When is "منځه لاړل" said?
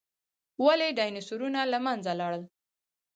1.85-2.43